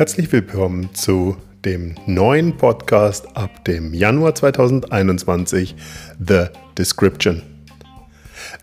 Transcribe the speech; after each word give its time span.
Herzlich 0.00 0.32
willkommen 0.32 0.94
zu 0.94 1.36
dem 1.62 1.94
neuen 2.06 2.56
Podcast 2.56 3.36
ab 3.36 3.66
dem 3.66 3.92
Januar 3.92 4.34
2021, 4.34 5.76
The 6.18 6.46
Description. 6.78 7.42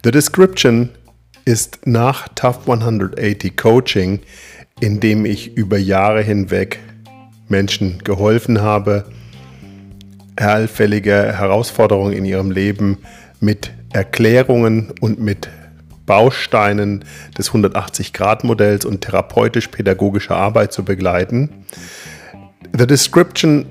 The 0.04 0.10
Description 0.10 0.90
ist 1.46 1.86
nach 1.86 2.28
Tough 2.30 2.68
180 2.68 3.56
Coaching, 3.56 4.22
in 4.80 5.00
dem 5.00 5.26
ich 5.28 5.56
über 5.56 5.78
Jahre 5.78 6.24
hinweg 6.24 6.80
Menschen 7.48 8.00
geholfen 8.04 8.62
habe, 8.62 9.06
allfällige 10.38 11.38
Herausforderungen 11.38 12.14
in 12.14 12.26
ihrem 12.26 12.50
Leben 12.50 12.98
mit 13.40 13.72
Erklärungen 13.94 14.92
und 15.02 15.20
mit 15.20 15.50
Bausteinen 16.08 17.06
des 17.38 17.52
180-Grad-Modells 17.52 18.86
und 18.86 19.02
therapeutisch-pädagogischer 19.02 20.36
Arbeit 20.36 20.74
zu 20.74 20.84
begleiten. 20.84 21.66
The 22.76 22.88
Description 22.88 23.68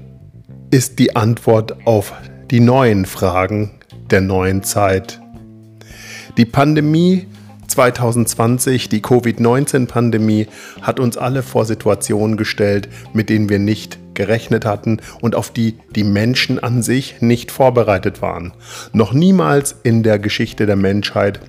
ist 0.71 1.01
die 1.01 1.17
Antwort 1.17 1.77
auf 1.87 2.13
die 2.53 2.61
neuen 2.61 3.07
Fragen 3.07 3.73
der 4.11 4.21
neuen 4.21 4.63
Zeit. 4.63 5.21
Die 6.37 6.45
Pandemie 6.45 7.27
2020, 7.67 8.89
die 8.89 9.03
Covid-19-Pandemie, 9.03 10.47
hat 10.83 11.01
uns 11.01 11.17
alle 11.17 11.43
vor 11.43 11.65
Situationen 11.65 12.37
gestellt, 12.37 12.89
mit 13.13 13.29
denen 13.31 13.49
wir 13.49 13.59
nicht 13.59 13.99
gerechnet 14.15 14.65
hatten 14.65 15.01
und 15.21 15.35
auf 15.35 15.51
die 15.51 15.77
die 15.95 16.05
Menschen 16.05 16.59
an 16.59 16.83
sich 16.83 17.21
nicht 17.21 17.51
vorbereitet 17.51 18.23
waren. 18.23 18.53
Noch 18.93 19.13
niemals 19.13 19.75
in 19.83 20.03
der 20.03 20.19
Geschichte 20.19 20.67
der 20.67 20.77
Menschheit 20.77 21.41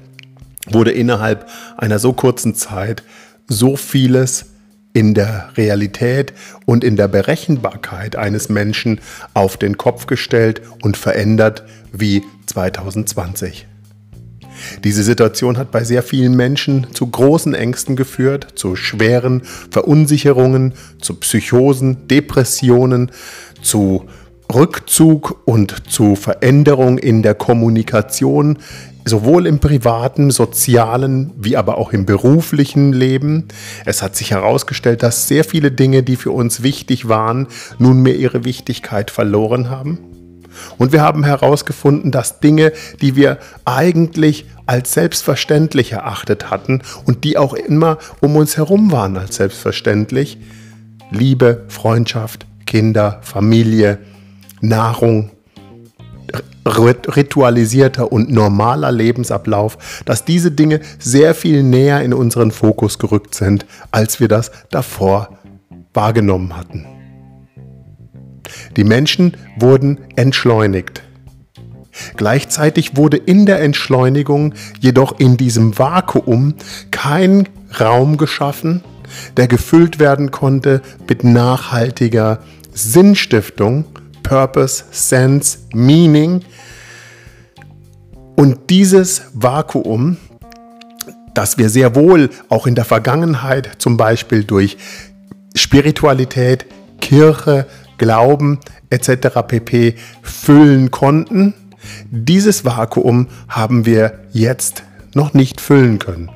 wurde 0.72 0.92
innerhalb 0.92 1.48
einer 1.78 2.00
so 2.00 2.14
kurzen 2.14 2.56
Zeit 2.56 3.04
so 3.48 3.76
vieles 3.76 4.48
in 4.94 5.14
der 5.14 5.50
Realität 5.56 6.34
und 6.66 6.84
in 6.84 6.96
der 6.96 7.08
Berechenbarkeit 7.08 8.16
eines 8.16 8.50
Menschen 8.50 9.00
auf 9.34 9.58
den 9.58 9.78
Kopf 9.78 10.08
gestellt 10.08 10.62
und 10.82 10.98
verändert 10.98 11.64
wie 11.92 12.24
2020. 12.48 13.68
Diese 14.84 15.04
Situation 15.04 15.58
hat 15.58 15.72
bei 15.72 15.84
sehr 15.84 16.02
vielen 16.02 16.36
Menschen 16.36 16.88
zu 16.94 17.06
großen 17.06 17.54
Ängsten 17.54 17.96
geführt, 17.96 18.48
zu 18.56 18.76
schweren 18.76 19.44
Verunsicherungen, 19.70 20.74
zu 21.00 21.14
Psychosen, 21.16 22.08
Depressionen, 22.08 23.12
zu 23.62 24.06
Rückzug 24.54 25.42
und 25.46 25.90
zu 25.92 26.16
Veränderung 26.16 26.98
in 26.98 27.22
der 27.22 27.36
Kommunikation, 27.36 28.58
sowohl 29.08 29.48
im 29.48 29.60
privaten, 29.60 30.32
sozialen 30.32 31.32
wie 31.38 31.58
aber 31.58 31.78
auch 31.78 31.94
im 31.94 32.06
beruflichen 32.06 32.94
Leben. 32.94 33.48
Es 33.86 34.02
hat 34.02 34.16
sich 34.16 34.32
herausgestellt, 34.32 35.04
dass 35.04 35.28
sehr 35.28 35.44
viele 35.44 35.72
Dinge, 35.72 36.04
die 36.04 36.16
für 36.16 36.32
uns 36.32 36.64
wichtig 36.64 37.08
waren, 37.08 37.48
nunmehr 37.80 38.16
ihre 38.16 38.46
Wichtigkeit 38.46 39.12
verloren 39.12 39.70
haben. 39.70 40.00
Und 40.78 40.92
wir 40.92 41.02
haben 41.02 41.24
herausgefunden, 41.24 42.12
dass 42.12 42.40
Dinge, 42.40 42.72
die 43.02 43.16
wir 43.16 43.38
eigentlich 43.66 44.46
als 44.66 44.94
selbstverständlich 44.94 45.92
erachtet 45.92 46.50
hatten 46.50 46.82
und 47.06 47.24
die 47.24 47.38
auch 47.38 47.54
immer 47.54 47.98
um 48.22 48.36
uns 48.36 48.58
herum 48.58 48.92
waren 48.92 49.18
als 49.18 49.36
selbstverständlich, 49.36 50.38
Liebe, 51.10 51.66
Freundschaft, 51.70 52.46
Kinder, 52.66 53.20
Familie, 53.22 54.00
Nahrung, 54.60 55.32
ritualisierter 56.66 58.12
und 58.12 58.32
normaler 58.32 58.92
Lebensablauf, 58.92 60.02
dass 60.06 60.26
diese 60.26 60.52
Dinge 60.52 60.82
sehr 61.00 61.34
viel 61.34 61.64
näher 61.64 62.02
in 62.02 62.14
unseren 62.14 62.52
Fokus 62.52 63.00
gerückt 63.00 63.36
sind, 63.36 63.66
als 63.92 64.20
wir 64.20 64.28
das 64.28 64.52
davor 64.70 65.40
wahrgenommen 65.94 66.56
hatten. 66.56 66.86
Die 68.76 68.84
Menschen 68.84 69.36
wurden 69.60 70.00
entschleunigt. 70.16 71.04
Gleichzeitig 72.16 72.96
wurde 72.96 73.18
in 73.18 73.46
der 73.46 73.62
Entschleunigung 73.62 74.54
jedoch 74.80 75.20
in 75.20 75.38
diesem 75.38 75.78
Vakuum 75.78 76.54
kein 76.92 77.50
Raum 77.80 78.18
geschaffen, 78.18 78.84
der 79.36 79.48
gefüllt 79.48 80.00
werden 80.00 80.32
konnte 80.32 80.82
mit 81.10 81.24
nachhaltiger 81.24 82.40
Sinnstiftung 82.74 83.86
Purpose, 84.28 84.84
Sense, 84.92 85.58
Meaning. 85.74 86.42
Und 88.36 88.70
dieses 88.70 89.22
Vakuum, 89.34 90.18
das 91.34 91.58
wir 91.58 91.70
sehr 91.70 91.96
wohl 91.96 92.30
auch 92.50 92.68
in 92.68 92.76
der 92.76 92.84
Vergangenheit 92.84 93.72
zum 93.78 93.96
Beispiel 93.96 94.44
durch 94.44 94.78
Spiritualität, 95.56 96.66
Kirche, 97.00 97.68
Glauben 97.98 98.60
etc. 98.90 99.40
pp 99.48 99.96
füllen 100.22 100.92
konnten, 100.92 101.54
dieses 102.12 102.66
Vakuum 102.66 103.28
haben 103.48 103.86
wir 103.86 104.20
jetzt 104.34 104.84
noch 105.14 105.34
nicht 105.34 105.62
füllen 105.62 106.00
können. 106.00 106.30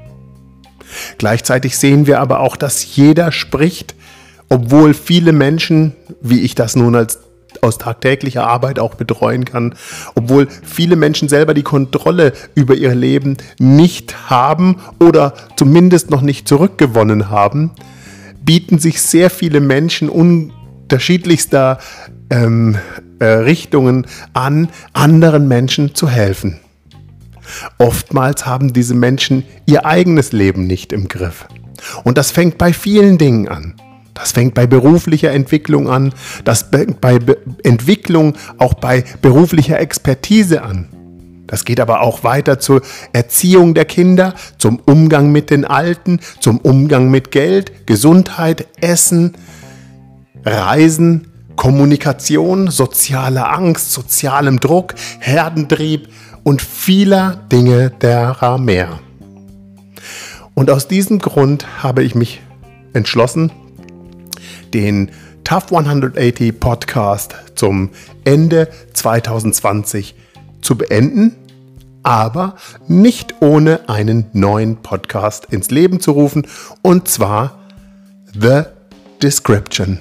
Gleichzeitig 1.17 1.77
sehen 1.77 2.07
wir 2.07 2.21
aber 2.21 2.39
auch, 2.39 2.55
dass 2.55 2.95
jeder 2.95 3.33
spricht, 3.33 3.95
obwohl 4.47 4.93
viele 4.93 5.33
Menschen, 5.33 5.93
wie 6.21 6.39
ich 6.41 6.55
das 6.55 6.77
nun 6.77 6.95
als 6.95 7.19
aus 7.61 7.77
tagtäglicher 7.77 8.47
Arbeit 8.47 8.79
auch 8.79 8.95
betreuen 8.95 9.45
kann, 9.45 9.75
obwohl 10.15 10.47
viele 10.63 10.95
Menschen 10.95 11.29
selber 11.29 11.53
die 11.53 11.63
Kontrolle 11.63 12.33
über 12.55 12.75
ihr 12.75 12.95
Leben 12.95 13.37
nicht 13.59 14.29
haben 14.29 14.77
oder 14.99 15.33
zumindest 15.55 16.09
noch 16.09 16.21
nicht 16.21 16.47
zurückgewonnen 16.47 17.29
haben, 17.29 17.71
bieten 18.43 18.79
sich 18.79 19.01
sehr 19.01 19.29
viele 19.29 19.59
Menschen 19.59 20.09
unterschiedlichster 20.09 21.79
ähm, 22.29 22.77
äh, 23.19 23.25
Richtungen 23.25 24.07
an, 24.33 24.69
anderen 24.93 25.47
Menschen 25.47 25.93
zu 25.93 26.09
helfen. 26.09 26.59
Oftmals 27.77 28.45
haben 28.45 28.73
diese 28.73 28.93
Menschen 28.93 29.43
ihr 29.65 29.85
eigenes 29.85 30.31
Leben 30.31 30.67
nicht 30.67 30.93
im 30.93 31.07
Griff. 31.07 31.47
Und 32.03 32.17
das 32.17 32.31
fängt 32.31 32.57
bei 32.57 32.73
vielen 32.73 33.17
Dingen 33.17 33.47
an. 33.47 33.75
Das 34.21 34.33
fängt 34.33 34.53
bei 34.53 34.67
beruflicher 34.67 35.31
Entwicklung 35.31 35.89
an, 35.89 36.13
das 36.45 36.67
fängt 36.71 37.01
bei 37.01 37.17
Be 37.17 37.37
Entwicklung 37.63 38.35
auch 38.59 38.75
bei 38.75 39.03
beruflicher 39.23 39.79
Expertise 39.79 40.61
an. 40.61 40.89
Das 41.47 41.65
geht 41.65 41.79
aber 41.79 42.01
auch 42.01 42.23
weiter 42.23 42.59
zur 42.59 42.83
Erziehung 43.13 43.73
der 43.73 43.85
Kinder, 43.85 44.35
zum 44.59 44.79
Umgang 44.85 45.31
mit 45.31 45.49
den 45.49 45.65
Alten, 45.65 46.19
zum 46.39 46.59
Umgang 46.59 47.09
mit 47.09 47.31
Geld, 47.31 47.87
Gesundheit, 47.87 48.67
Essen, 48.79 49.33
Reisen, 50.45 51.27
Kommunikation, 51.55 52.69
soziale 52.69 53.49
Angst, 53.49 53.91
sozialem 53.91 54.59
Druck, 54.59 54.93
Herdentrieb 55.19 56.09
und 56.43 56.61
vieler 56.61 57.39
Dinge 57.51 57.89
derer 57.89 58.59
mehr. 58.59 58.99
Und 60.53 60.69
aus 60.69 60.87
diesem 60.87 61.17
Grund 61.17 61.81
habe 61.81 62.03
ich 62.03 62.13
mich 62.13 62.41
entschlossen, 62.93 63.51
den 64.73 65.11
Tough 65.43 65.71
180 65.71 66.59
Podcast 66.59 67.35
zum 67.55 67.89
Ende 68.23 68.69
2020 68.93 70.15
zu 70.61 70.77
beenden, 70.77 71.35
aber 72.03 72.55
nicht 72.87 73.35
ohne 73.41 73.89
einen 73.89 74.25
neuen 74.33 74.77
Podcast 74.77 75.47
ins 75.51 75.71
Leben 75.71 75.99
zu 75.99 76.11
rufen, 76.11 76.47
und 76.81 77.07
zwar 77.07 77.59
The 78.33 78.63
Description. 79.21 79.99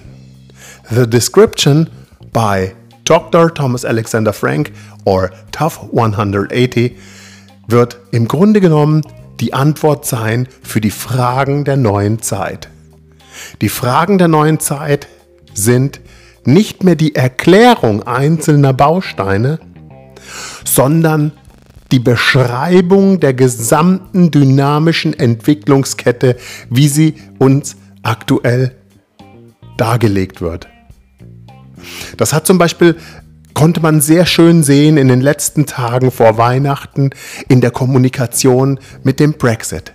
The 0.90 1.08
Description 1.08 1.90
by 2.32 2.72
Dr. 3.04 3.52
Thomas 3.52 3.84
Alexander 3.84 4.32
Frank 4.32 4.72
or 5.04 5.30
Tough 5.52 5.80
180 5.92 6.96
wird 7.66 7.98
im 8.12 8.28
Grunde 8.28 8.60
genommen 8.60 9.02
die 9.40 9.54
Antwort 9.54 10.04
sein 10.04 10.46
für 10.62 10.80
die 10.80 10.90
Fragen 10.90 11.64
der 11.64 11.76
neuen 11.76 12.20
Zeit. 12.22 12.68
Die 13.60 13.68
Fragen 13.68 14.18
der 14.18 14.28
neuen 14.28 14.60
Zeit 14.60 15.08
sind 15.54 16.00
nicht 16.44 16.84
mehr 16.84 16.96
die 16.96 17.14
Erklärung 17.14 18.02
einzelner 18.02 18.72
Bausteine, 18.72 19.58
sondern 20.64 21.32
die 21.92 21.98
Beschreibung 21.98 23.20
der 23.20 23.34
gesamten 23.34 24.30
dynamischen 24.30 25.18
Entwicklungskette, 25.18 26.36
wie 26.68 26.88
sie 26.88 27.14
uns 27.38 27.76
aktuell 28.02 28.76
dargelegt 29.76 30.40
wird. 30.40 30.68
Das 32.16 32.32
hat 32.32 32.46
zum 32.46 32.58
Beispiel, 32.58 32.96
konnte 33.54 33.80
man 33.80 34.00
sehr 34.00 34.26
schön 34.26 34.62
sehen 34.62 34.96
in 34.96 35.08
den 35.08 35.20
letzten 35.20 35.66
Tagen 35.66 36.10
vor 36.10 36.38
Weihnachten 36.38 37.10
in 37.48 37.60
der 37.60 37.70
Kommunikation 37.70 38.78
mit 39.02 39.18
dem 39.18 39.32
Brexit. 39.32 39.92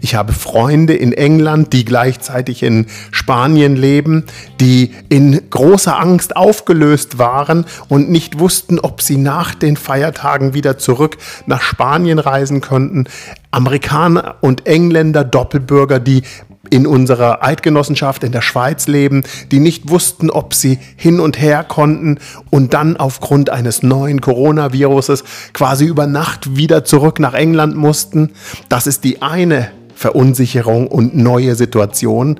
Ich 0.00 0.14
habe 0.14 0.32
Freunde 0.32 0.94
in 0.94 1.12
England, 1.12 1.72
die 1.72 1.84
gleichzeitig 1.84 2.62
in 2.62 2.86
Spanien 3.10 3.76
leben, 3.76 4.24
die 4.60 4.92
in 5.08 5.50
großer 5.50 5.98
Angst 5.98 6.36
aufgelöst 6.36 7.18
waren 7.18 7.66
und 7.88 8.10
nicht 8.10 8.38
wussten, 8.38 8.78
ob 8.78 9.02
sie 9.02 9.16
nach 9.16 9.54
den 9.54 9.76
Feiertagen 9.76 10.54
wieder 10.54 10.78
zurück 10.78 11.18
nach 11.46 11.62
Spanien 11.62 12.18
reisen 12.18 12.60
könnten. 12.60 13.04
Amerikaner 13.50 14.36
und 14.40 14.66
Engländer, 14.66 15.24
Doppelbürger, 15.24 16.00
die 16.00 16.22
in 16.70 16.86
unserer 16.86 17.42
Eidgenossenschaft 17.42 18.24
in 18.24 18.32
der 18.32 18.42
Schweiz 18.42 18.86
leben, 18.86 19.22
die 19.50 19.60
nicht 19.60 19.88
wussten, 19.90 20.30
ob 20.30 20.54
sie 20.54 20.78
hin 20.96 21.20
und 21.20 21.40
her 21.40 21.64
konnten 21.64 22.18
und 22.50 22.74
dann 22.74 22.96
aufgrund 22.96 23.50
eines 23.50 23.82
neuen 23.82 24.20
Coronaviruses 24.20 25.24
quasi 25.52 25.86
über 25.86 26.06
Nacht 26.06 26.56
wieder 26.56 26.84
zurück 26.84 27.20
nach 27.20 27.34
England 27.34 27.76
mussten. 27.76 28.32
Das 28.68 28.86
ist 28.86 29.04
die 29.04 29.22
eine 29.22 29.70
Verunsicherung 29.94 30.86
und 30.86 31.16
neue 31.16 31.54
Situation. 31.54 32.38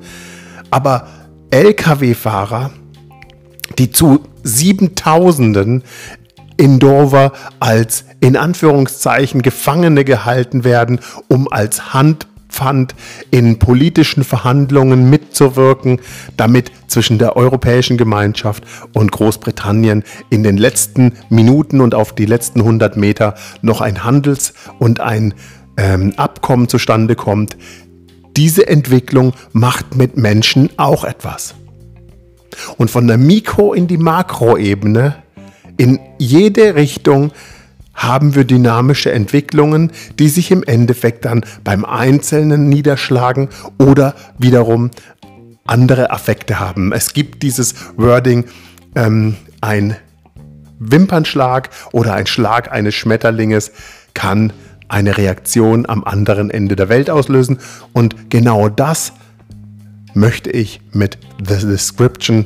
Aber 0.71 1.07
Lkw-Fahrer, 1.51 2.71
die 3.77 3.91
zu 3.91 4.21
Siebentausenden 4.43 5.83
in 6.57 6.79
Dover 6.79 7.31
als 7.59 8.05
in 8.19 8.35
Anführungszeichen 8.35 9.41
Gefangene 9.41 10.03
gehalten 10.03 10.63
werden, 10.63 10.99
um 11.27 11.51
als 11.51 11.93
Handpfand 12.49 12.95
in 13.31 13.59
politischen 13.59 14.23
Verhandlungen 14.23 15.09
mitzuwirken, 15.09 16.01
damit 16.35 16.71
zwischen 16.87 17.17
der 17.19 17.35
Europäischen 17.35 17.97
Gemeinschaft 17.97 18.63
und 18.93 19.11
Großbritannien 19.11 20.03
in 20.29 20.43
den 20.43 20.57
letzten 20.57 21.13
Minuten 21.29 21.81
und 21.81 21.95
auf 21.95 22.13
die 22.13 22.25
letzten 22.25 22.59
100 22.61 22.97
Meter 22.97 23.35
noch 23.61 23.81
ein 23.81 24.03
Handels- 24.03 24.53
und 24.79 24.99
ein 24.99 25.33
ähm, 25.77 26.13
Abkommen 26.17 26.67
zustande 26.67 27.15
kommt. 27.15 27.55
Diese 28.35 28.67
Entwicklung 28.67 29.33
macht 29.53 29.95
mit 29.95 30.17
Menschen 30.17 30.69
auch 30.77 31.03
etwas. 31.03 31.55
Und 32.77 32.89
von 32.89 33.07
der 33.07 33.17
Mikro- 33.17 33.73
in 33.73 33.87
die 33.87 33.97
Makroebene, 33.97 35.15
in 35.77 35.99
jede 36.17 36.75
Richtung, 36.75 37.31
haben 37.99 38.33
wir 38.33 38.45
dynamische 38.45 39.11
Entwicklungen, 39.11 39.91
die 40.17 40.29
sich 40.29 40.51
im 40.51 40.63
Endeffekt 40.63 41.25
dann 41.25 41.45
beim 41.65 41.83
Einzelnen 41.83 42.69
niederschlagen 42.69 43.49
oder 43.77 44.15
wiederum 44.37 44.89
andere 45.67 46.09
Affekte 46.09 46.59
haben. 46.59 46.93
Es 46.93 47.13
gibt 47.13 47.43
dieses 47.43 47.75
Wording, 47.97 48.45
ähm, 48.95 49.35
ein 49.59 49.97
Wimpernschlag 50.79 51.69
oder 51.91 52.13
ein 52.13 52.25
Schlag 52.25 52.71
eines 52.71 52.95
Schmetterlinges 52.95 53.71
kann 54.13 54.53
eine 54.87 55.17
Reaktion 55.17 55.85
am 55.87 56.05
anderen 56.05 56.49
Ende 56.49 56.77
der 56.77 56.87
Welt 56.87 57.09
auslösen. 57.09 57.59
Und 57.91 58.31
genau 58.31 58.69
das 58.69 59.11
möchte 60.13 60.49
ich 60.49 60.79
mit 60.93 61.17
The 61.45 61.67
Description 61.67 62.45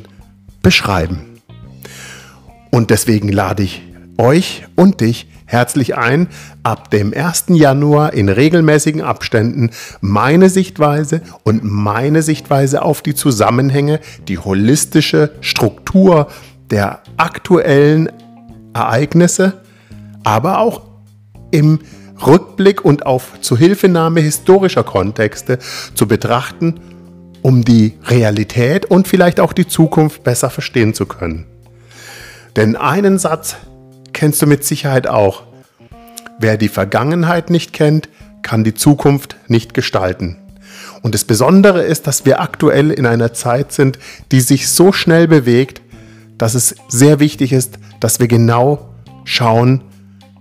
beschreiben. 0.62 1.20
Und 2.72 2.90
deswegen 2.90 3.28
lade 3.28 3.62
ich 3.62 3.82
euch 4.18 4.66
und 4.74 5.00
dich 5.00 5.28
herzlich 5.46 5.96
ein, 5.96 6.28
ab 6.62 6.90
dem 6.90 7.12
1. 7.14 7.46
Januar 7.48 8.12
in 8.12 8.28
regelmäßigen 8.28 9.02
Abständen 9.02 9.70
meine 10.00 10.48
Sichtweise 10.48 11.22
und 11.42 11.62
meine 11.64 12.22
Sichtweise 12.22 12.82
auf 12.82 13.02
die 13.02 13.14
Zusammenhänge, 13.14 14.00
die 14.28 14.38
holistische 14.38 15.32
Struktur 15.40 16.28
der 16.70 17.00
aktuellen 17.16 18.10
Ereignisse, 18.72 19.62
aber 20.24 20.58
auch 20.58 20.82
im 21.50 21.80
Rückblick 22.26 22.84
und 22.84 23.06
auf 23.06 23.40
Zuhilfenahme 23.40 24.20
historischer 24.20 24.84
Kontexte 24.84 25.58
zu 25.94 26.06
betrachten, 26.06 26.80
um 27.42 27.64
die 27.64 27.94
Realität 28.04 28.86
und 28.86 29.06
vielleicht 29.06 29.40
auch 29.40 29.52
die 29.52 29.68
Zukunft 29.68 30.24
besser 30.24 30.48
verstehen 30.48 30.94
zu 30.94 31.06
können. 31.06 31.46
Denn 32.56 32.76
einen 32.76 33.18
Satz 33.18 33.56
kennst 34.14 34.40
du 34.40 34.46
mit 34.46 34.64
Sicherheit 34.64 35.06
auch. 35.06 35.42
Wer 36.38 36.56
die 36.56 36.68
Vergangenheit 36.68 37.50
nicht 37.50 37.72
kennt, 37.72 38.08
kann 38.42 38.64
die 38.64 38.74
Zukunft 38.74 39.36
nicht 39.48 39.74
gestalten. 39.74 40.38
Und 41.02 41.14
das 41.14 41.24
Besondere 41.24 41.82
ist, 41.82 42.06
dass 42.06 42.24
wir 42.24 42.40
aktuell 42.40 42.90
in 42.90 43.04
einer 43.04 43.34
Zeit 43.34 43.72
sind, 43.72 43.98
die 44.32 44.40
sich 44.40 44.68
so 44.70 44.92
schnell 44.92 45.28
bewegt, 45.28 45.82
dass 46.38 46.54
es 46.54 46.74
sehr 46.88 47.20
wichtig 47.20 47.52
ist, 47.52 47.78
dass 48.00 48.20
wir 48.20 48.28
genau 48.28 48.88
schauen, 49.24 49.82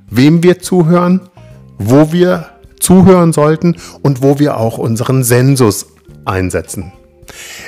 wem 0.09 0.41
wir 0.41 0.59
zuhören, 0.59 1.21
wo 1.77 2.11
wir 2.13 2.47
zuhören 2.79 3.33
sollten 3.33 3.75
und 4.01 4.21
wo 4.21 4.39
wir 4.39 4.57
auch 4.57 4.77
unseren 4.77 5.23
Sensus 5.23 5.87
einsetzen. 6.25 6.93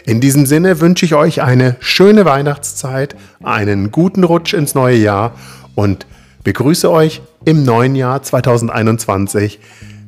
In 0.05 0.21
diesem 0.21 0.45
Sinne 0.45 0.79
wünsche 0.79 1.05
ich 1.05 1.15
euch 1.15 1.41
eine 1.41 1.75
schöne 1.79 2.25
Weihnachtszeit, 2.25 3.15
einen 3.43 3.91
guten 3.91 4.23
Rutsch 4.23 4.53
ins 4.53 4.75
neue 4.75 4.97
Jahr 4.97 5.33
und 5.75 6.07
begrüße 6.43 6.89
euch 6.89 7.21
im 7.45 7.63
neuen 7.63 7.95
Jahr 7.95 8.23
2021 8.23 9.59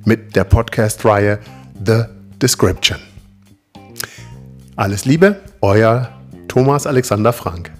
mit 0.06 0.36
der 0.36 0.44
Podcast-Reihe 0.44 1.40
The 1.86 2.04
Description. 2.42 2.98
Alles 4.76 5.06
Liebe, 5.06 5.42
euer 5.62 6.10
Thomas 6.48 6.88
Alexander 6.88 7.34
Frank. 7.34 7.72